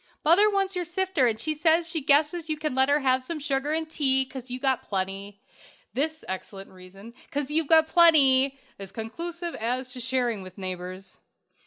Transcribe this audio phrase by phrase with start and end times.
[0.25, 3.37] "'Mother wants your sifter, and she says she guesses you can let her have some
[3.37, 5.39] sugar and tea, 'cause you've got plenty.'
[5.93, 11.19] This excellent reason, ''cause you've got plenty,' is conclusive as to sharing with neighbors.